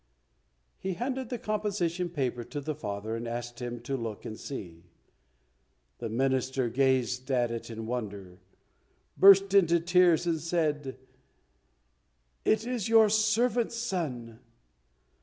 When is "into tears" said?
9.53-10.25